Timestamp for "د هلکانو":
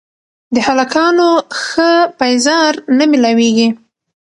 0.53-1.29